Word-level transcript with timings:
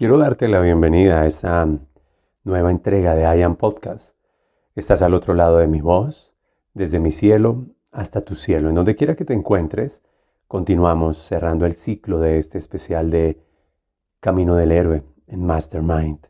Quiero 0.00 0.16
darte 0.16 0.48
la 0.48 0.60
bienvenida 0.60 1.20
a 1.20 1.26
esta 1.26 1.68
nueva 2.44 2.70
entrega 2.70 3.14
de 3.14 3.38
I 3.38 3.46
Podcast. 3.54 4.16
Estás 4.74 5.02
al 5.02 5.12
otro 5.12 5.34
lado 5.34 5.58
de 5.58 5.66
mi 5.66 5.82
voz, 5.82 6.32
desde 6.72 7.00
mi 7.00 7.12
cielo 7.12 7.66
hasta 7.92 8.22
tu 8.22 8.34
cielo. 8.34 8.70
En 8.70 8.76
donde 8.76 8.96
quiera 8.96 9.14
que 9.14 9.26
te 9.26 9.34
encuentres, 9.34 10.02
continuamos 10.48 11.18
cerrando 11.18 11.66
el 11.66 11.74
ciclo 11.74 12.18
de 12.18 12.38
este 12.38 12.56
especial 12.56 13.10
de 13.10 13.44
Camino 14.20 14.56
del 14.56 14.72
Héroe 14.72 15.02
en 15.26 15.44
Mastermind. 15.44 16.28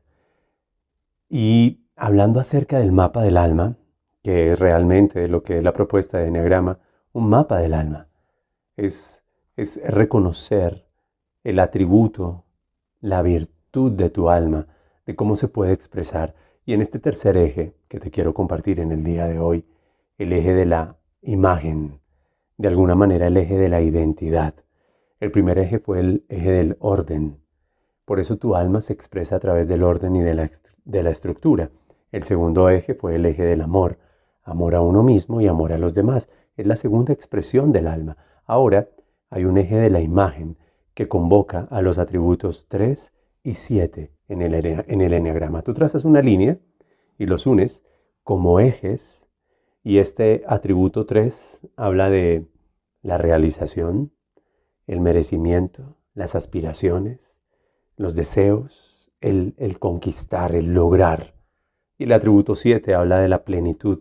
Y 1.29 1.85
hablando 1.95 2.41
acerca 2.41 2.81
del 2.81 2.91
mapa 2.91 3.23
del 3.23 3.37
alma, 3.37 3.77
que 4.25 4.51
es 4.51 4.59
realmente 4.59 5.29
lo 5.29 5.45
que 5.45 5.59
es 5.59 5.63
la 5.63 5.75
propuesta 5.75 6.19
de 6.19 6.27
Enneagrama, 6.27 6.81
un 7.13 7.29
mapa 7.29 7.61
del 7.61 7.75
alma. 7.75 8.09
Es, 8.77 9.23
es 9.55 9.81
reconocer 9.87 10.89
el 11.45 11.61
atributo, 11.61 12.47
la 13.01 13.23
virtud 13.23 13.60
de 13.73 14.11
tu 14.11 14.31
alma, 14.31 14.67
de 15.07 15.15
cómo 15.15 15.37
se 15.37 15.47
puede 15.47 15.73
expresar. 15.73 16.35
Y 16.67 16.73
en 16.73 16.83
este 16.83 16.99
tercer 16.99 17.37
eje 17.37 17.73
que 17.89 18.01
te 18.01 18.11
quiero 18.11 18.35
compartir 18.35 18.81
en 18.81 18.91
el 18.91 19.05
día 19.05 19.27
de 19.27 19.39
hoy, 19.39 19.65
el 20.19 20.33
eje 20.33 20.55
de 20.55 20.67
la 20.67 20.97
imagen, 21.23 22.01
de 22.59 22.69
alguna 22.69 22.97
manera 22.97 23.29
el 23.29 23.37
eje 23.37 23.57
de 23.57 23.69
la 23.69 23.81
identidad. 23.81 24.55
El 25.21 25.31
primer 25.31 25.59
eje 25.59 25.79
fue 25.79 26.01
el 26.01 26.25
eje 26.29 26.51
del 26.51 26.77
orden. 26.81 27.39
Por 28.05 28.19
eso 28.19 28.39
tu 28.39 28.57
alma 28.57 28.81
se 28.81 28.93
expresa 28.93 29.37
a 29.37 29.41
través 29.41 29.69
del 29.69 29.85
orden 29.85 30.17
y 30.17 30.21
de 30.21 30.35
la, 30.35 30.51
de 30.85 31.03
la 31.05 31.11
estructura. 31.11 31.71
El 32.11 32.25
segundo 32.25 32.69
eje 32.71 32.95
fue 32.95 33.15
el 33.15 33.25
eje 33.25 33.45
del 33.45 33.61
amor. 33.61 33.99
Amor 34.43 34.75
a 34.75 34.81
uno 34.81 35.05
mismo 35.05 35.41
y 35.41 35.47
amor 35.47 35.73
a 35.73 35.79
los 35.79 35.95
demás. 35.95 36.29
Es 36.57 36.67
la 36.67 36.75
segunda 36.75 37.13
expresión 37.13 37.71
del 37.71 37.87
alma. 37.87 38.17
Ahora 38.47 38.89
hay 39.31 39.45
un 39.45 39.59
eje 39.59 39.77
de 39.77 39.91
la 39.91 40.01
imagen 40.01 40.57
que 40.93 41.07
convoca 41.07 41.69
a 41.71 41.83
los 41.83 41.99
atributos 41.99 42.67
3 42.69 43.13
y 43.43 43.55
7 43.55 44.13
en 44.29 44.43
el, 44.43 44.55
en 44.55 45.01
el 45.01 45.13
enneagrama. 45.13 45.63
Tú 45.63 45.75
trazas 45.75 46.05
una 46.05 46.23
línea 46.23 46.59
y 47.19 47.27
los 47.27 47.47
unes 47.47 47.85
como 48.23 48.61
ejes 48.61 49.27
y 49.83 49.99
este 49.99 50.45
atributo 50.47 51.07
3 51.07 51.69
habla 51.77 52.11
de 52.11 52.47
la 53.03 53.19
realización, 53.19 54.13
el 54.87 55.01
merecimiento, 55.01 55.97
las 56.15 56.35
aspiraciones, 56.35 57.39
los 57.97 58.15
deseos, 58.15 59.11
el, 59.21 59.55
el 59.57 59.79
conquistar, 59.79 60.55
el 60.55 60.75
lograr. 60.75 61.35
Y 61.99 62.05
el 62.05 62.13
atributo 62.13 62.55
7 62.55 62.95
habla 62.95 63.21
de 63.21 63.29
la 63.29 63.45
plenitud, 63.45 64.01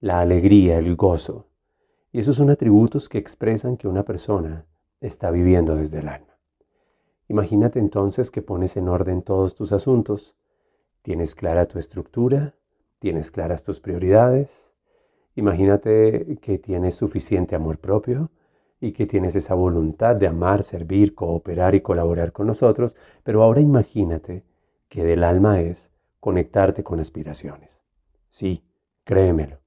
la 0.00 0.20
alegría, 0.20 0.78
el 0.78 0.96
gozo. 0.96 1.48
Y 2.12 2.20
esos 2.20 2.36
son 2.36 2.50
atributos 2.50 3.08
que 3.08 3.18
expresan 3.18 3.76
que 3.76 3.88
una 3.88 4.04
persona 4.04 4.66
está 5.00 5.30
viviendo 5.30 5.76
desde 5.76 6.00
el 6.00 6.08
alma. 6.08 6.29
Imagínate 7.30 7.78
entonces 7.78 8.30
que 8.30 8.42
pones 8.42 8.76
en 8.76 8.88
orden 8.88 9.22
todos 9.22 9.54
tus 9.54 9.72
asuntos, 9.72 10.34
tienes 11.00 11.34
clara 11.34 11.66
tu 11.66 11.78
estructura, 11.78 12.54
tienes 12.98 13.30
claras 13.30 13.62
tus 13.62 13.80
prioridades, 13.80 14.70
Imagínate 15.36 16.38
que 16.42 16.58
tienes 16.58 16.96
suficiente 16.96 17.54
amor 17.54 17.78
propio 17.78 18.30
y 18.80 18.92
que 18.92 19.06
tienes 19.06 19.36
esa 19.36 19.54
voluntad 19.54 20.16
de 20.16 20.26
amar, 20.26 20.62
servir, 20.64 21.14
cooperar 21.14 21.74
y 21.74 21.80
colaborar 21.80 22.32
con 22.32 22.46
nosotros, 22.46 22.96
pero 23.22 23.42
ahora 23.42 23.60
imagínate 23.60 24.44
que 24.88 25.04
del 25.04 25.22
alma 25.22 25.60
es 25.60 25.92
conectarte 26.18 26.82
con 26.82 26.98
aspiraciones. 26.98 27.82
Sí, 28.28 28.64
créemelo. 29.04 29.60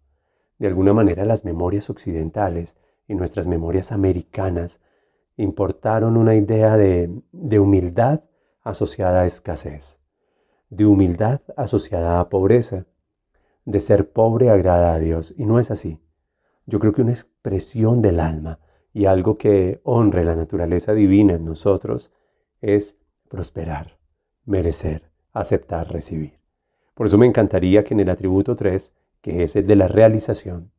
De 0.59 0.67
alguna 0.67 0.93
manera 0.93 1.25
las 1.25 1.45
memorias 1.45 1.89
occidentales 1.89 2.75
y 3.07 3.15
nuestras 3.15 3.47
memorias 3.47 3.91
americanas 3.91 4.81
importaron 5.37 6.17
una 6.17 6.35
idea 6.35 6.77
de, 6.77 7.09
humildad 7.59 8.21
asociada 8.61 9.21
a 9.21 9.25
escasez, 9.25 9.99
de 10.69 10.85
humildad 10.85 11.41
asociada 11.57 12.19
a 12.19 12.29
pobreza, 12.29 12.85
de 13.65 13.79
ser 13.79 14.11
pobre 14.11 14.49
agrada 14.49 14.93
a 14.93 14.99
Dios. 14.99 15.33
Y 15.37 15.45
no 15.45 15.59
es 15.59 15.71
así. 15.71 15.99
Yo 16.65 16.79
creo 16.79 16.93
que 16.93 17.01
una 17.01 17.11
expresión 17.11 18.01
del 18.01 18.19
alma 18.19 18.59
y 18.93 19.05
algo 19.05 19.37
que 19.37 19.81
honre 19.83 20.23
la 20.23 20.35
naturaleza 20.35 20.93
divina 20.93 21.33
en 21.33 21.45
nosotros 21.45 22.11
es 22.61 22.95
prosperar, 23.27 23.97
merecer, 24.45 25.09
aceptar, 25.33 25.91
recibir. 25.91 26.39
Por 26.93 27.07
eso 27.07 27.17
me 27.17 27.25
encantaría 27.25 27.83
que 27.83 27.95
en 27.95 28.01
el 28.01 28.09
atributo 28.09 28.55
3, 28.55 28.93
que 29.21 29.43
es 29.43 29.55
el 29.55 29.65
de 29.65 29.75
la 29.75 29.87
realización, 29.87 30.71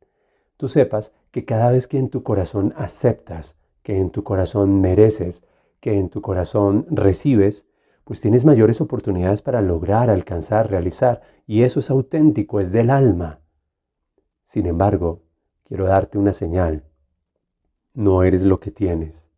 tú 0.57 0.69
sepas 0.69 1.13
que 1.31 1.43
cada 1.43 1.71
vez 1.71 1.87
que 1.87 1.97
en 1.97 2.09
tu 2.09 2.23
corazón 2.23 2.73
aceptas, 2.77 3.57
que 3.85 3.99
en 3.99 4.09
tu 4.09 4.23
corazón 4.23 4.81
mereces, 4.81 5.43
que 5.79 5.99
en 5.99 6.09
tu 6.09 6.23
corazón 6.23 6.87
recibes, 6.89 7.67
pues 8.03 8.19
tienes 8.19 8.43
mayores 8.43 8.81
oportunidades 8.81 9.43
para 9.43 9.61
lograr, 9.61 10.09
alcanzar, 10.09 10.71
realizar, 10.71 11.21
y 11.45 11.61
eso 11.61 11.79
es 11.81 11.91
auténtico, 11.91 12.59
es 12.59 12.71
del 12.71 12.89
alma. 12.89 13.41
Sin 14.43 14.65
embargo, 14.65 15.21
quiero 15.65 15.85
darte 15.85 16.17
una 16.17 16.33
señal. 16.33 16.83
No 17.93 18.23
eres 18.23 18.43
lo 18.43 18.59
que 18.59 18.71
tienes, 18.71 19.29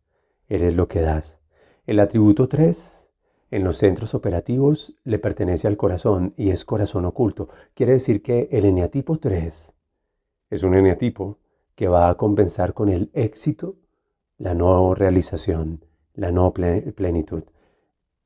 eres 0.48 0.72
lo 0.74 0.88
que 0.88 1.02
das. 1.02 1.38
El 1.84 2.00
atributo 2.00 2.48
3 2.48 3.10
en 3.50 3.64
los 3.64 3.76
centros 3.76 4.14
operativos 4.14 4.94
le 5.04 5.18
pertenece 5.18 5.68
al 5.68 5.76
corazón 5.76 6.32
y 6.38 6.52
es 6.52 6.64
corazón 6.64 7.04
oculto. 7.04 7.50
Quiere 7.74 7.92
decir 7.92 8.22
que 8.22 8.48
el 8.50 8.64
eneatipo 8.64 9.18
3 9.18 9.74
es 10.48 10.62
un 10.62 10.74
eneatipo 10.74 11.36
que 11.74 11.86
va 11.86 12.08
a 12.08 12.16
compensar 12.16 12.72
con 12.72 12.88
el 12.88 13.10
éxito 13.12 13.76
la 14.38 14.54
no 14.54 14.94
realización, 14.94 15.84
la 16.14 16.32
no 16.32 16.52
plenitud 16.52 17.44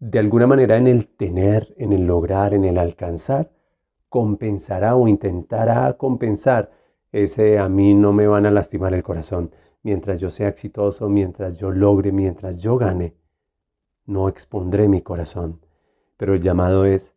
de 0.02 0.18
alguna 0.18 0.48
manera 0.48 0.78
en 0.78 0.88
el 0.88 1.06
tener, 1.06 1.76
en 1.78 1.92
el 1.92 2.08
lograr, 2.08 2.54
en 2.54 2.64
el 2.64 2.76
alcanzar, 2.76 3.52
compensará 4.08 4.96
o 4.96 5.06
intentará 5.06 5.96
compensar 5.96 6.72
ese 7.12 7.60
a 7.60 7.68
mí 7.68 7.94
no 7.94 8.12
me 8.12 8.26
van 8.26 8.44
a 8.44 8.50
lastimar 8.50 8.94
el 8.94 9.04
corazón. 9.04 9.52
Mientras 9.84 10.18
yo 10.18 10.30
sea 10.30 10.48
exitoso, 10.48 11.08
mientras 11.08 11.56
yo 11.56 11.70
logre, 11.70 12.10
mientras 12.10 12.60
yo 12.60 12.78
gane, 12.78 13.14
no 14.04 14.28
expondré 14.28 14.88
mi 14.88 15.02
corazón. 15.02 15.60
Pero 16.16 16.34
el 16.34 16.40
llamado 16.40 16.84
es 16.84 17.14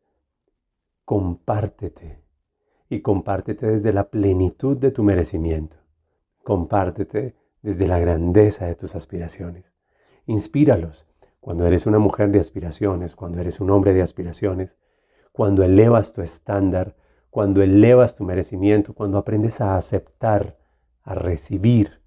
compártete 1.06 2.20
y 2.88 3.02
compártete 3.02 3.66
desde 3.66 3.94
la 3.94 4.12
plenitud 4.12 4.78
de 4.78 4.92
tu 4.92 5.02
merecimiento. 5.02 5.78
Compártete 6.44 7.34
desde 7.66 7.88
la 7.88 7.98
grandeza 7.98 8.68
de 8.68 8.76
tus 8.76 8.94
aspiraciones. 8.94 9.74
Inspíralos 10.28 11.08
cuando 11.40 11.66
eres 11.66 11.88
una 11.88 11.98
mujer 11.98 12.30
de 12.30 12.40
aspiraciones, 12.40 13.16
cuando 13.16 13.42
eres 13.42 13.60
un 13.60 13.72
hombre 13.72 13.92
de 13.96 14.04
aspiraciones, 14.04 14.78
cuando 15.32 15.64
elevas 15.64 16.14
tu 16.14 16.22
estándar, 16.22 16.96
cuando 17.32 17.64
elevas 17.64 18.16
tu 18.16 18.24
merecimiento, 18.24 18.94
cuando 18.94 19.18
aprendes 19.18 19.62
a 19.62 19.78
aceptar, 19.78 20.60
a 21.02 21.16
recibir, 21.16 22.04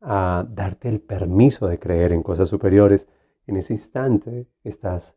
a 0.00 0.46
darte 0.48 0.88
el 0.88 1.00
permiso 1.00 1.66
de 1.66 1.80
creer 1.80 2.12
en 2.12 2.22
cosas 2.22 2.48
superiores, 2.48 3.08
en 3.48 3.56
ese 3.56 3.72
instante 3.72 4.46
estás, 4.62 5.16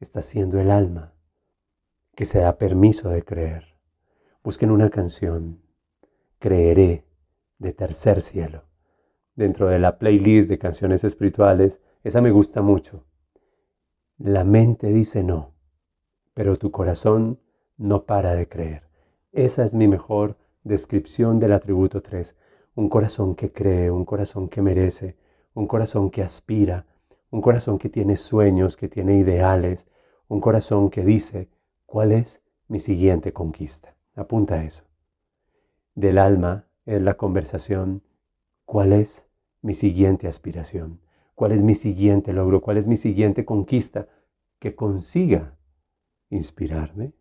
estás 0.00 0.24
siendo 0.24 0.58
el 0.58 0.72
alma 0.72 1.14
que 2.16 2.26
se 2.26 2.40
da 2.40 2.58
permiso 2.58 3.08
de 3.08 3.22
creer. 3.22 3.76
Busquen 4.42 4.72
una 4.72 4.90
canción, 4.90 5.62
Creeré, 6.40 7.04
de 7.58 7.72
Tercer 7.72 8.22
Cielo. 8.22 8.69
Dentro 9.34 9.68
de 9.68 9.78
la 9.78 9.98
playlist 9.98 10.48
de 10.48 10.58
canciones 10.58 11.04
espirituales 11.04 11.80
esa 12.02 12.20
me 12.20 12.30
gusta 12.30 12.62
mucho. 12.62 13.04
La 14.16 14.44
mente 14.44 14.88
dice 14.88 15.22
no, 15.22 15.54
pero 16.34 16.56
tu 16.56 16.70
corazón 16.70 17.40
no 17.76 18.04
para 18.04 18.34
de 18.34 18.48
creer. 18.48 18.88
Esa 19.32 19.64
es 19.64 19.74
mi 19.74 19.88
mejor 19.88 20.36
descripción 20.64 21.38
del 21.38 21.52
atributo 21.52 22.02
3. 22.02 22.36
Un 22.74 22.88
corazón 22.88 23.34
que 23.34 23.52
cree, 23.52 23.90
un 23.90 24.04
corazón 24.04 24.48
que 24.48 24.62
merece, 24.62 25.16
un 25.54 25.66
corazón 25.66 26.10
que 26.10 26.22
aspira, 26.22 26.86
un 27.30 27.40
corazón 27.40 27.78
que 27.78 27.88
tiene 27.88 28.16
sueños, 28.16 28.76
que 28.76 28.88
tiene 28.88 29.16
ideales, 29.16 29.86
Un 30.28 30.40
corazón 30.40 30.90
que 30.90 31.04
dice, 31.04 31.48
¿cuál 31.86 32.12
es 32.12 32.40
mi 32.68 32.78
siguiente 32.78 33.32
conquista? 33.32 33.96
Apunta 34.14 34.62
eso. 34.62 34.84
Del 35.96 36.18
alma 36.18 36.68
es 36.86 37.02
la 37.02 37.14
conversación, 37.14 38.04
¿cuál 38.70 38.92
es 38.92 39.26
mi 39.62 39.74
siguiente 39.74 40.28
aspiración? 40.28 41.00
¿Cuál 41.34 41.50
es 41.50 41.60
mi 41.60 41.74
siguiente 41.74 42.32
logro? 42.32 42.60
¿Cuál 42.60 42.76
es 42.76 42.86
mi 42.86 42.96
siguiente 42.96 43.44
conquista 43.44 44.06
que 44.60 44.76
consiga 44.76 45.56
inspirarme 46.28 47.12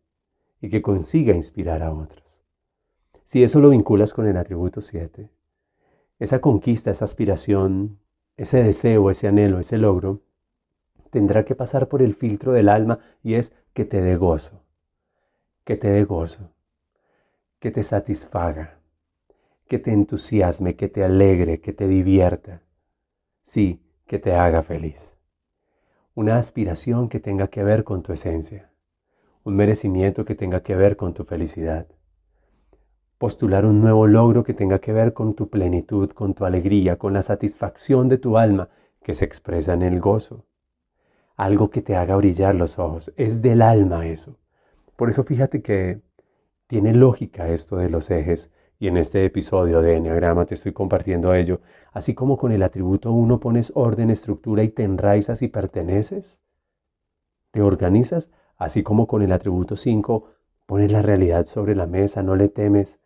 y 0.62 0.70
que 0.70 0.84
consiga 0.84 1.34
inspirar 1.34 1.82
a 1.82 1.92
otros? 1.92 2.40
Si 3.24 3.42
eso 3.44 3.60
lo 3.62 3.70
vinculas 3.70 4.14
con 4.14 4.28
el 4.28 4.38
atributo 4.38 4.80
7, 4.80 5.32
esa 6.20 6.40
conquista, 6.40 6.92
esa 6.92 7.06
aspiración, 7.06 7.98
ese 8.38 8.62
deseo, 8.62 9.10
ese 9.10 9.28
anhelo, 9.28 9.58
ese 9.58 9.80
logro, 9.80 10.22
tendrá 11.10 11.46
que 11.46 11.56
pasar 11.56 11.88
por 11.88 12.04
el 12.04 12.14
filtro 12.14 12.52
del 12.52 12.70
alma 12.70 13.00
y 13.24 13.34
es 13.34 13.56
que 13.74 13.86
te 13.86 14.04
dé 14.04 14.18
gozo, 14.18 14.62
que 15.64 15.78
te 15.78 15.90
dé 15.90 16.04
gozo, 16.04 16.52
que 17.58 17.72
te 17.72 17.82
satisfaga, 17.82 18.79
que 19.70 19.80
te 19.80 19.94
entusiasme, 19.94 20.76
que 20.76 20.90
te 20.90 21.06
alegre, 21.06 21.62
que 21.62 21.72
te 21.72 21.88
divierta. 21.88 22.64
Sí, 23.42 23.82
que 24.06 24.20
te 24.20 24.34
haga 24.34 24.64
feliz. 24.64 25.16
Una 26.14 26.38
aspiración 26.38 27.08
que 27.08 27.22
tenga 27.22 27.48
que 27.48 27.64
ver 27.64 27.86
con 27.86 28.04
tu 28.04 28.12
esencia. 28.12 28.74
Un 29.46 29.56
merecimiento 29.56 30.26
que 30.26 30.36
tenga 30.36 30.62
que 30.62 30.76
ver 30.76 30.98
con 30.98 31.14
tu 31.14 31.24
felicidad 31.24 31.88
postular 33.20 33.66
un 33.66 33.82
nuevo 33.82 34.08
logro 34.08 34.46
que 34.46 34.54
tenga 34.54 34.80
que 34.80 34.94
ver 34.94 35.14
con 35.14 35.36
tu 35.36 35.50
plenitud, 35.50 36.10
con 36.12 36.34
tu 36.34 36.46
alegría, 36.46 36.96
con 36.98 37.14
la 37.14 37.22
satisfacción 37.22 38.08
de 38.08 38.18
tu 38.18 38.38
alma 38.38 38.70
que 39.04 39.14
se 39.14 39.26
expresa 39.26 39.74
en 39.74 39.82
el 39.82 40.00
gozo. 40.00 40.46
Algo 41.36 41.70
que 41.70 41.82
te 41.82 41.98
haga 41.98 42.16
brillar 42.16 42.56
los 42.56 42.80
ojos. 42.80 43.14
Es 43.18 43.42
del 43.42 43.62
alma 43.62 44.08
eso. 44.08 44.38
Por 44.96 45.10
eso 45.10 45.26
fíjate 45.26 45.62
que 45.62 46.02
tiene 46.68 46.94
lógica 46.94 47.50
esto 47.50 47.76
de 47.76 47.90
los 47.90 48.10
ejes 48.10 48.52
y 48.80 48.88
en 48.88 48.96
este 48.96 49.26
episodio 49.26 49.82
de 49.82 49.98
Enneagrama 49.98 50.46
te 50.46 50.56
estoy 50.56 50.72
compartiendo 50.72 51.34
ello. 51.34 51.60
Así 51.92 52.16
como 52.16 52.38
con 52.38 52.54
el 52.54 52.64
atributo 52.64 53.12
1 53.12 53.40
pones 53.42 53.74
orden, 53.76 54.10
estructura 54.10 54.64
y 54.64 54.70
te 54.70 54.84
enraizas 54.84 55.42
y 55.42 55.50
perteneces, 55.50 56.42
te 57.52 57.62
organizas, 57.62 58.30
así 58.58 58.82
como 58.82 59.06
con 59.06 59.22
el 59.22 59.34
atributo 59.34 59.76
5 59.76 60.30
pones 60.66 60.92
la 60.92 61.02
realidad 61.02 61.46
sobre 61.46 61.76
la 61.76 61.88
mesa, 61.88 62.24
no 62.24 62.38
le 62.38 62.48
temes, 62.48 63.02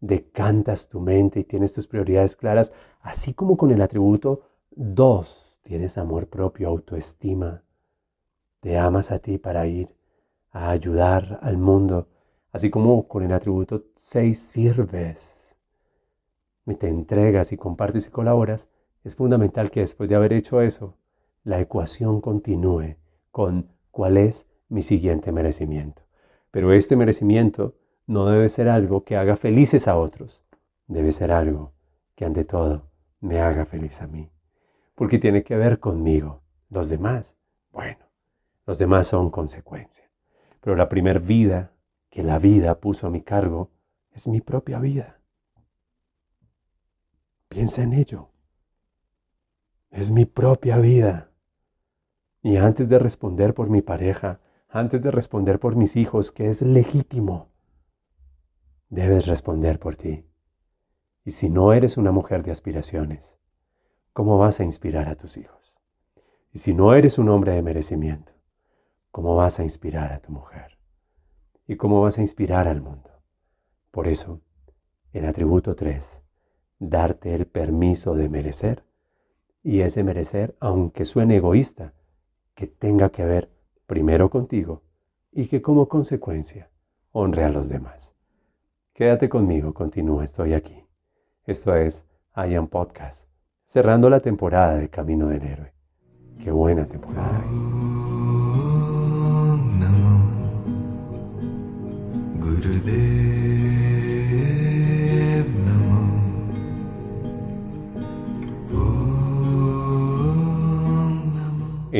decantas 0.00 0.88
tu 0.88 1.00
mente 1.00 1.40
y 1.40 1.44
tienes 1.44 1.72
tus 1.72 1.88
prioridades 1.88 2.36
claras, 2.36 2.72
así 3.00 3.34
como 3.34 3.56
con 3.56 3.72
el 3.72 3.82
atributo 3.82 4.42
2 4.70 5.60
tienes 5.62 5.98
amor 5.98 6.28
propio, 6.28 6.68
autoestima, 6.68 7.64
te 8.60 8.78
amas 8.78 9.10
a 9.10 9.18
ti 9.18 9.38
para 9.38 9.66
ir 9.66 9.96
a 10.52 10.70
ayudar 10.70 11.40
al 11.42 11.56
mundo, 11.56 12.08
así 12.56 12.70
como 12.70 13.06
con 13.06 13.22
el 13.22 13.32
atributo 13.32 13.84
6 13.96 14.40
sirves, 14.40 15.54
y 16.66 16.74
te 16.74 16.88
entregas 16.88 17.52
y 17.52 17.58
compartes 17.58 18.06
y 18.06 18.10
colaboras, 18.10 18.70
es 19.04 19.14
fundamental 19.14 19.70
que 19.70 19.80
después 19.80 20.08
de 20.08 20.16
haber 20.16 20.32
hecho 20.32 20.62
eso, 20.62 20.96
la 21.44 21.60
ecuación 21.60 22.22
continúe 22.22 22.96
con 23.30 23.68
cuál 23.90 24.16
es 24.16 24.48
mi 24.70 24.82
siguiente 24.82 25.32
merecimiento. 25.32 26.02
Pero 26.50 26.72
este 26.72 26.96
merecimiento 26.96 27.74
no 28.06 28.24
debe 28.26 28.48
ser 28.48 28.70
algo 28.70 29.04
que 29.04 29.16
haga 29.16 29.36
felices 29.36 29.86
a 29.86 29.98
otros, 29.98 30.42
debe 30.86 31.12
ser 31.12 31.32
algo 31.32 31.74
que 32.14 32.24
ante 32.24 32.44
todo 32.44 32.88
me 33.20 33.38
haga 33.38 33.66
feliz 33.66 34.00
a 34.00 34.06
mí, 34.06 34.30
porque 34.94 35.18
tiene 35.18 35.44
que 35.44 35.56
ver 35.56 35.78
conmigo. 35.78 36.40
Los 36.70 36.88
demás, 36.88 37.36
bueno, 37.70 38.06
los 38.64 38.78
demás 38.78 39.08
son 39.08 39.30
consecuencia. 39.30 40.10
Pero 40.62 40.74
la 40.74 40.88
primer 40.88 41.20
vida 41.20 41.75
que 42.16 42.22
la 42.22 42.38
vida 42.38 42.80
puso 42.80 43.06
a 43.06 43.10
mi 43.10 43.20
cargo 43.20 43.72
es 44.10 44.26
mi 44.26 44.40
propia 44.40 44.78
vida. 44.78 45.20
Piensa 47.50 47.82
en 47.82 47.92
ello. 47.92 48.30
Es 49.90 50.10
mi 50.10 50.24
propia 50.24 50.78
vida. 50.78 51.30
Y 52.40 52.56
antes 52.56 52.88
de 52.88 52.98
responder 52.98 53.52
por 53.52 53.68
mi 53.68 53.82
pareja, 53.82 54.40
antes 54.70 55.02
de 55.02 55.10
responder 55.10 55.60
por 55.60 55.76
mis 55.76 55.94
hijos, 55.94 56.32
que 56.32 56.48
es 56.48 56.62
legítimo, 56.62 57.50
debes 58.88 59.26
responder 59.26 59.78
por 59.78 59.96
ti. 59.96 60.24
Y 61.22 61.32
si 61.32 61.50
no 61.50 61.74
eres 61.74 61.98
una 61.98 62.12
mujer 62.12 62.42
de 62.44 62.52
aspiraciones, 62.52 63.36
¿cómo 64.14 64.38
vas 64.38 64.58
a 64.58 64.64
inspirar 64.64 65.10
a 65.10 65.16
tus 65.16 65.36
hijos? 65.36 65.76
Y 66.50 66.60
si 66.60 66.72
no 66.72 66.94
eres 66.94 67.18
un 67.18 67.28
hombre 67.28 67.52
de 67.52 67.60
merecimiento, 67.60 68.32
¿cómo 69.10 69.36
vas 69.36 69.60
a 69.60 69.64
inspirar 69.64 70.14
a 70.14 70.18
tu 70.20 70.32
mujer? 70.32 70.75
¿Y 71.66 71.76
cómo 71.76 72.00
vas 72.00 72.18
a 72.18 72.20
inspirar 72.20 72.68
al 72.68 72.80
mundo? 72.80 73.10
Por 73.90 74.08
eso, 74.08 74.40
el 75.12 75.26
atributo 75.26 75.74
3, 75.74 76.22
darte 76.78 77.34
el 77.34 77.46
permiso 77.46 78.14
de 78.14 78.28
merecer, 78.28 78.84
y 79.62 79.80
ese 79.80 80.04
merecer, 80.04 80.56
aunque 80.60 81.04
suene 81.04 81.36
egoísta, 81.36 81.92
que 82.54 82.68
tenga 82.68 83.10
que 83.10 83.24
ver 83.24 83.50
primero 83.86 84.30
contigo 84.30 84.82
y 85.32 85.46
que 85.46 85.60
como 85.60 85.88
consecuencia 85.88 86.70
honre 87.10 87.44
a 87.44 87.48
los 87.48 87.68
demás. 87.68 88.14
Quédate 88.94 89.28
conmigo, 89.28 89.74
continúa, 89.74 90.24
estoy 90.24 90.54
aquí. 90.54 90.86
Esto 91.44 91.74
es 91.74 92.06
I 92.36 92.58
Podcast, 92.70 93.28
cerrando 93.64 94.08
la 94.08 94.20
temporada 94.20 94.76
de 94.76 94.88
Camino 94.88 95.28
del 95.28 95.42
Héroe. 95.42 95.72
Qué 96.38 96.50
buena 96.50 96.86
temporada 96.86 97.42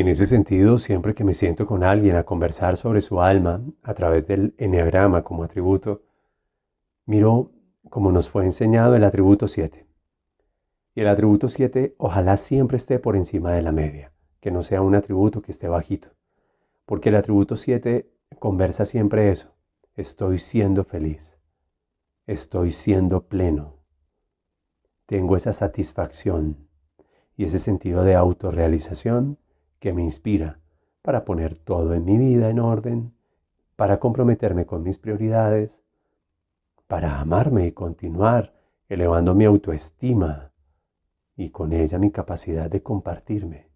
En 0.07 0.11
ese 0.11 0.25
sentido, 0.25 0.79
siempre 0.79 1.13
que 1.13 1.25
me 1.25 1.33
siento 1.33 1.67
con 1.67 1.83
alguien 1.83 2.15
a 2.15 2.23
conversar 2.23 2.77
sobre 2.77 3.01
su 3.01 3.19
alma 3.19 3.61
a 3.83 3.93
través 3.93 4.25
del 4.25 4.55
enneagrama 4.57 5.25
como 5.25 5.43
atributo, 5.43 6.01
Miró 7.05 7.51
como 7.89 8.13
nos 8.13 8.29
fue 8.29 8.45
enseñado 8.45 8.95
el 8.95 9.03
atributo 9.03 9.49
7. 9.49 9.85
Y 10.95 11.01
el 11.01 11.09
atributo 11.09 11.49
7 11.49 11.95
ojalá 11.97 12.37
siempre 12.37 12.77
esté 12.77 12.99
por 12.99 13.17
encima 13.17 13.51
de 13.51 13.61
la 13.61 13.73
media, 13.73 14.13
que 14.39 14.49
no 14.49 14.61
sea 14.61 14.81
un 14.81 14.95
atributo 14.95 15.41
que 15.41 15.51
esté 15.51 15.67
bajito. 15.67 16.11
Porque 16.85 17.09
el 17.09 17.17
atributo 17.17 17.57
7 17.57 18.09
conversa 18.39 18.85
siempre 18.85 19.29
eso. 19.29 19.55
Estoy 19.93 20.39
siendo 20.39 20.85
feliz. 20.85 21.37
Estoy 22.27 22.71
siendo 22.71 23.25
pleno. 23.27 23.81
Tengo 25.05 25.35
esa 25.35 25.51
satisfacción 25.51 26.65
y 27.35 27.43
ese 27.43 27.59
sentido 27.59 28.05
de 28.05 28.15
autorrealización 28.15 29.37
que 29.79 29.93
me 29.93 30.03
inspira 30.03 30.59
para 31.01 31.25
poner 31.25 31.57
todo 31.57 31.93
en 31.93 32.05
mi 32.05 32.17
vida 32.17 32.49
en 32.49 32.59
orden, 32.59 33.13
para 33.75 33.99
comprometerme 33.99 34.65
con 34.65 34.83
mis 34.83 34.99
prioridades, 34.99 35.83
para 36.87 37.19
amarme 37.19 37.67
y 37.67 37.71
continuar 37.71 38.53
elevando 38.89 39.35
mi 39.35 39.45
autoestima 39.45 40.51
y 41.35 41.49
con 41.49 41.73
ella 41.73 41.99
mi 41.99 42.11
capacidad 42.11 42.69
de 42.69 42.81
compartirme, 42.81 43.69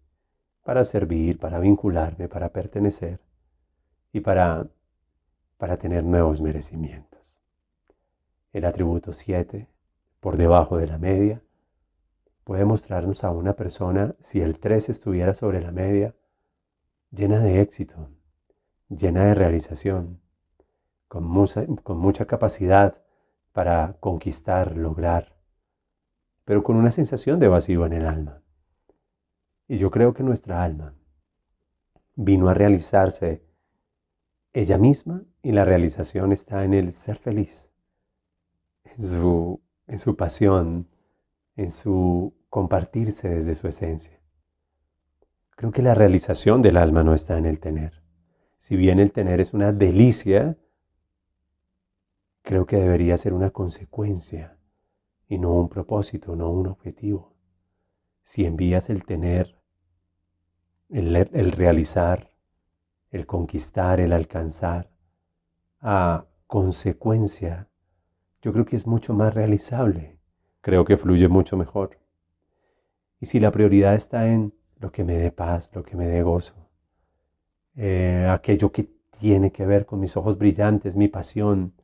para 0.64 0.84
servir, 0.84 1.38
para 1.38 1.60
vincularme, 1.60 2.28
para 2.28 2.48
pertenecer 2.50 3.20
y 4.12 4.20
para, 4.20 4.66
para 5.56 5.76
tener 5.76 6.04
nuevos 6.04 6.40
merecimientos. 6.40 7.40
El 8.52 8.64
atributo 8.64 9.12
7, 9.12 9.68
por 10.20 10.36
debajo 10.36 10.76
de 10.76 10.86
la 10.86 10.98
media, 10.98 11.42
puede 12.44 12.64
mostrarnos 12.64 13.24
a 13.24 13.30
una 13.30 13.54
persona, 13.54 14.14
si 14.20 14.40
el 14.40 14.58
3 14.58 14.88
estuviera 14.88 15.34
sobre 15.34 15.60
la 15.60 15.70
media, 15.70 16.14
llena 17.10 17.40
de 17.40 17.60
éxito, 17.60 18.10
llena 18.88 19.24
de 19.24 19.34
realización, 19.34 20.20
con 21.08 21.24
mucha, 21.24 22.24
capacidad 22.26 23.02
para 23.52 23.96
conquistar, 24.00 24.76
lograr, 24.76 25.36
pero 26.44 26.62
con 26.62 26.76
una 26.76 26.90
sensación 26.90 27.38
de 27.38 27.48
vacío 27.48 27.84
en 27.86 27.92
el 27.92 28.06
alma. 28.06 28.42
Y 29.68 29.78
yo 29.78 29.90
creo 29.90 30.14
que 30.14 30.22
nuestra 30.22 30.62
alma 30.62 30.94
vino 32.14 32.48
a 32.48 32.54
realizarse 32.54 33.44
ella 34.52 34.78
misma 34.78 35.22
y 35.42 35.52
la 35.52 35.64
realización 35.64 36.32
está 36.32 36.64
en 36.64 36.74
el 36.74 36.94
ser 36.94 37.18
feliz, 37.18 37.70
en 38.84 39.98
su 39.98 40.16
pasión, 40.16 40.88
en 41.56 41.70
su 41.70 42.34
compartirse 42.48 43.28
desde 43.28 43.54
su 43.54 43.68
esencia. 43.68 44.20
Creo 45.56 45.70
que 45.70 45.82
la 45.82 45.94
realización 45.94 46.62
del 46.62 46.76
alma 46.76 47.02
no 47.02 47.14
está 47.14 47.38
en 47.38 47.46
el 47.46 47.60
tener. 47.60 48.02
Si 48.58 48.76
bien 48.76 48.98
el 48.98 49.12
tener 49.12 49.40
es 49.40 49.54
una 49.54 49.72
delicia, 49.72 50.56
creo 52.42 52.66
que 52.66 52.76
debería 52.76 53.16
ser 53.18 53.32
una 53.32 53.50
consecuencia 53.50 54.58
y 55.28 55.38
no 55.38 55.52
un 55.52 55.68
propósito, 55.68 56.36
no 56.36 56.50
un 56.50 56.66
objetivo. 56.66 57.34
Si 58.22 58.44
envías 58.44 58.90
el 58.90 59.04
tener, 59.04 59.62
el, 60.90 61.52
realizar, 61.52 62.30
el 63.10 63.26
conquistar, 63.26 64.00
el 64.00 64.12
alcanzar, 64.12 64.90
a 65.80 66.26
consecuencia, 66.46 67.68
yo 68.42 68.52
creo 68.52 68.64
que 68.64 68.76
es 68.76 68.86
mucho 68.86 69.14
más 69.14 69.34
realizable. 69.34 70.18
Creo 70.62 70.84
que 70.84 70.96
fluye 70.96 71.28
mucho 71.28 71.56
mejor. 71.56 71.98
Y 73.20 73.26
si 73.26 73.40
la 73.40 73.50
prioridad 73.50 73.94
está 73.94 74.28
en 74.28 74.54
lo 74.78 74.90
que 74.92 75.04
me 75.04 75.18
dé 75.18 75.32
paz, 75.32 75.70
lo 75.74 75.82
que 75.82 75.96
me 75.96 76.06
dé 76.06 76.22
gozo, 76.22 76.54
eh, 77.76 78.26
aquello 78.30 78.70
que 78.70 78.88
tiene 79.18 79.50
que 79.52 79.66
ver 79.66 79.86
con 79.86 80.00
mis 80.00 80.16
ojos 80.16 80.38
brillantes, 80.38 80.96
mi 80.96 81.08
pasión, 81.08 81.74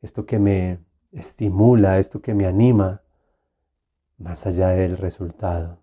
esto 0.00 0.24
que 0.24 0.38
me 0.38 0.80
estimula, 1.12 1.98
esto 1.98 2.20
que 2.20 2.34
me 2.34 2.46
anima, 2.46 3.02
más 4.16 4.46
allá 4.46 4.68
del 4.68 4.96
resultado, 4.96 5.82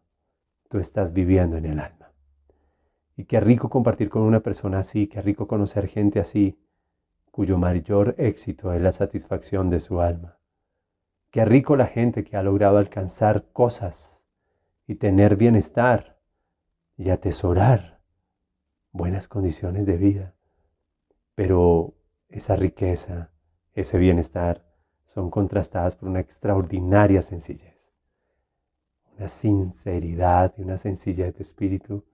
tú 0.69 0.79
estás 0.79 1.13
viviendo 1.13 1.57
en 1.57 1.65
el 1.65 1.79
alma. 1.79 2.11
Y 3.15 3.25
qué 3.25 3.39
rico 3.39 3.69
compartir 3.69 4.09
con 4.09 4.23
una 4.23 4.39
persona 4.39 4.79
así, 4.79 5.05
qué 5.07 5.21
rico 5.21 5.47
conocer 5.47 5.87
gente 5.87 6.19
así, 6.19 6.59
cuyo 7.29 7.59
mayor 7.59 8.15
éxito 8.17 8.73
es 8.73 8.81
la 8.81 8.91
satisfacción 8.91 9.69
de 9.69 9.79
su 9.79 10.01
alma. 10.01 10.39
Qué 11.33 11.45
rico 11.45 11.75
la 11.75 11.87
gente 11.87 12.23
que 12.23 12.37
ha 12.37 12.43
logrado 12.43 12.77
alcanzar 12.77 13.45
cosas 13.53 14.23
y 14.85 14.93
tener 14.93 15.35
bienestar 15.35 16.19
y 16.95 17.09
atesorar 17.09 18.01
buenas 18.91 19.27
condiciones 19.27 19.87
de 19.87 19.97
vida. 19.97 20.35
Pero 21.33 21.95
esa 22.29 22.55
riqueza, 22.55 23.31
ese 23.73 23.97
bienestar 23.97 24.63
son 25.07 25.31
contrastadas 25.31 25.95
por 25.95 26.07
una 26.07 26.19
extraordinaria 26.19 27.23
sencillez, 27.23 27.91
una 29.17 29.27
sinceridad 29.27 30.53
y 30.55 30.61
una 30.61 30.77
sencillez 30.77 31.35
de 31.35 31.43
espíritu 31.43 32.05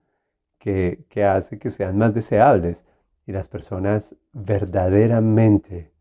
que, 0.58 1.04
que 1.10 1.26
hace 1.26 1.58
que 1.58 1.70
sean 1.70 1.98
más 1.98 2.14
deseables 2.14 2.86
y 3.26 3.32
las 3.32 3.50
personas 3.50 4.16
verdaderamente 4.32 5.92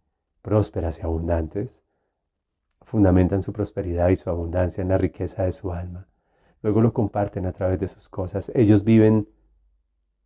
prósperas 0.41 0.99
y 0.99 1.01
abundantes 1.01 1.83
fundamentan 2.81 3.41
su 3.41 3.53
prosperidad 3.53 4.09
y 4.09 4.15
su 4.15 4.29
abundancia 4.29 4.81
en 4.81 4.89
la 4.89 4.97
riqueza 4.97 5.43
de 5.43 5.51
su 5.51 5.71
alma 5.71 6.07
luego 6.61 6.81
lo 6.81 6.93
comparten 6.93 7.45
a 7.45 7.53
través 7.53 7.79
de 7.79 7.87
sus 7.87 8.09
cosas. 8.09 8.51
Ellos 8.55 8.83
viven 8.83 9.29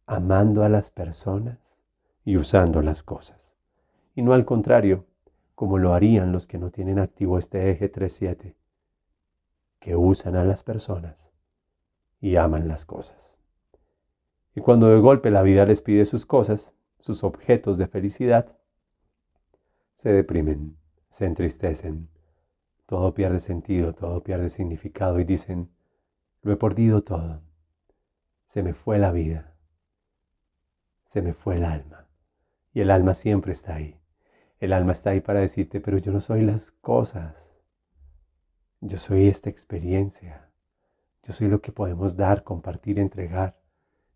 amando 0.05 0.63
a 0.63 0.69
las 0.69 0.89
personas 0.89 1.77
y 2.25 2.37
usando 2.37 2.81
las 2.81 3.03
cosas. 3.03 3.53
Y 4.15 4.21
no 4.21 4.33
al 4.33 4.45
contrario, 4.45 5.05
como 5.55 5.77
lo 5.77 5.93
harían 5.93 6.31
los 6.31 6.47
que 6.47 6.57
no 6.57 6.71
tienen 6.71 6.99
activo 6.99 7.37
este 7.37 7.71
eje 7.71 7.91
3.7, 7.91 8.55
que 9.79 9.95
usan 9.95 10.35
a 10.35 10.43
las 10.43 10.63
personas 10.63 11.31
y 12.19 12.35
aman 12.35 12.67
las 12.67 12.85
cosas. 12.85 13.37
Y 14.55 14.61
cuando 14.61 14.87
de 14.87 14.99
golpe 14.99 15.31
la 15.31 15.41
vida 15.41 15.65
les 15.65 15.81
pide 15.81 16.05
sus 16.05 16.25
cosas, 16.25 16.73
sus 16.99 17.23
objetos 17.23 17.77
de 17.77 17.87
felicidad, 17.87 18.57
se 19.93 20.11
deprimen, 20.11 20.77
se 21.09 21.25
entristecen, 21.25 22.09
todo 22.85 23.13
pierde 23.13 23.39
sentido, 23.39 23.93
todo 23.93 24.23
pierde 24.23 24.49
significado 24.49 25.19
y 25.19 25.23
dicen, 25.23 25.69
lo 26.41 26.51
he 26.51 26.57
perdido 26.57 27.01
todo. 27.01 27.41
Se 28.45 28.63
me 28.63 28.73
fue 28.73 28.99
la 28.99 29.11
vida. 29.11 29.55
Se 31.05 31.21
me 31.21 31.33
fue 31.33 31.55
el 31.55 31.65
alma. 31.65 32.07
Y 32.73 32.81
el 32.81 32.91
alma 32.91 33.13
siempre 33.13 33.53
está 33.53 33.75
ahí. 33.75 33.99
El 34.59 34.73
alma 34.73 34.91
está 34.93 35.11
ahí 35.11 35.21
para 35.21 35.39
decirte, 35.39 35.79
pero 35.79 35.97
yo 35.97 36.11
no 36.11 36.21
soy 36.21 36.41
las 36.41 36.71
cosas. 36.71 37.53
Yo 38.81 38.97
soy 38.97 39.27
esta 39.27 39.49
experiencia. 39.49 40.49
Yo 41.23 41.33
soy 41.33 41.47
lo 41.47 41.61
que 41.61 41.71
podemos 41.71 42.17
dar, 42.17 42.43
compartir, 42.43 42.99
entregar. 42.99 43.57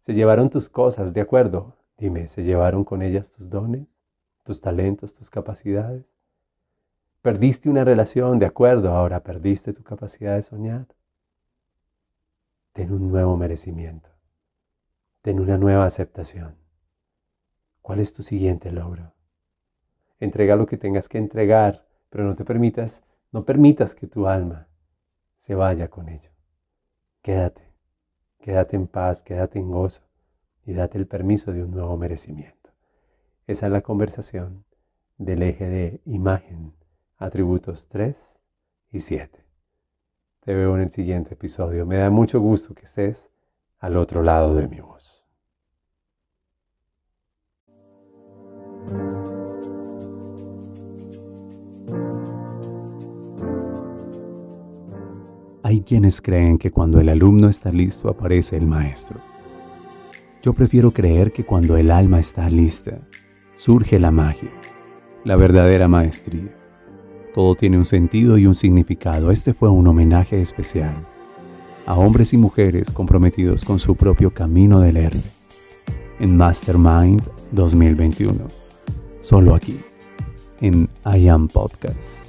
Se 0.02 0.14
llevaron 0.14 0.50
tus 0.50 0.68
cosas, 0.68 1.14
¿de 1.14 1.22
acuerdo? 1.22 1.78
Dime, 1.98 2.28
¿se 2.28 2.44
llevaron 2.44 2.84
con 2.84 3.02
ellas 3.02 3.32
tus 3.32 3.50
dones, 3.50 3.88
tus 4.44 4.60
talentos, 4.60 5.14
tus 5.14 5.30
capacidades? 5.30 6.06
Perdiste 7.22 7.70
una 7.70 7.84
relación, 7.84 8.40
de 8.40 8.46
acuerdo, 8.46 8.94
ahora 8.94 9.24
perdiste 9.24 9.74
tu 9.74 9.84
capacidad 9.84 10.36
de 10.36 10.44
soñar. 10.44 10.88
Ten 12.74 12.92
un 12.94 13.10
nuevo 13.10 13.36
merecimiento. 13.38 14.10
Ten 15.22 15.40
una 15.40 15.58
nueva 15.58 15.86
aceptación. 15.86 16.56
¿Cuál 17.82 18.00
es 18.00 18.14
tu 18.14 18.24
siguiente 18.24 18.72
logro? 18.72 19.14
Entrega 20.20 20.56
lo 20.56 20.68
que 20.68 20.78
tengas 20.78 21.10
que 21.10 21.18
entregar, 21.18 21.88
pero 22.10 22.24
no 22.24 22.36
te 22.36 22.46
permitas, 22.46 23.04
no 23.32 23.46
permitas 23.46 23.96
que 23.96 24.08
tu 24.08 24.28
alma 24.28 24.68
se 25.38 25.56
vaya 25.56 25.90
con 25.90 26.10
ello. 26.10 26.32
Quédate, 27.22 27.74
quédate 28.40 28.76
en 28.76 28.88
paz, 28.88 29.24
quédate 29.24 29.60
en 29.60 29.72
gozo 29.72 30.04
y 30.66 30.74
date 30.74 30.98
el 30.98 31.08
permiso 31.08 31.52
de 31.52 31.64
un 31.64 31.72
nuevo 31.72 31.98
merecimiento. 31.98 32.72
Esa 33.48 33.66
es 33.68 33.72
la 33.72 33.82
conversación 33.82 34.66
del 35.18 35.42
eje 35.44 35.68
de 35.68 36.02
imagen, 36.06 36.74
atributos 37.18 37.88
3 37.90 38.16
y 38.92 39.00
7. 39.00 39.44
Te 40.42 40.54
veo 40.54 40.76
en 40.76 40.84
el 40.84 40.92
siguiente 40.92 41.34
episodio. 41.34 41.86
Me 41.86 41.98
da 41.98 42.10
mucho 42.10 42.40
gusto 42.40 42.74
que 42.74 42.86
estés 42.86 43.30
al 43.80 43.98
otro 43.98 44.24
lado 44.24 44.56
de 44.56 44.68
mi 44.68 44.80
voz. 44.80 45.24
Hay 55.64 55.82
quienes 55.82 56.22
creen 56.22 56.58
que 56.58 56.72
cuando 56.72 57.02
el 57.02 57.10
alumno 57.10 57.50
está 57.50 57.74
listo 57.74 58.08
aparece 58.08 58.56
el 58.56 58.66
maestro. 58.66 59.20
Yo 60.42 60.54
prefiero 60.54 60.92
creer 60.92 61.34
que 61.34 61.44
cuando 61.44 61.76
el 61.76 61.92
alma 61.92 62.22
está 62.22 62.50
lista, 62.50 63.02
surge 63.56 64.00
la 64.00 64.12
magia, 64.12 64.52
la 65.26 65.36
verdadera 65.36 65.90
maestría. 65.90 66.67
Todo 67.38 67.54
tiene 67.54 67.78
un 67.78 67.86
sentido 67.86 68.40
y 68.40 68.48
un 68.48 68.56
significado. 68.56 69.30
Este 69.30 69.54
fue 69.54 69.70
un 69.70 69.86
homenaje 69.86 70.42
especial 70.42 70.96
a 71.86 71.94
hombres 71.94 72.34
y 72.34 72.38
mujeres 72.38 72.90
comprometidos 72.90 73.64
con 73.64 73.78
su 73.78 73.96
propio 73.96 74.34
camino 74.34 74.80
del 74.80 74.98
héroe. 74.98 75.22
En 76.20 76.36
Mastermind 76.36 77.22
2021. 77.52 78.40
Solo 79.22 79.54
aquí, 79.54 79.80
en 80.62 80.90
I 81.06 81.28
Am 81.28 81.48
Podcast. 81.48 82.27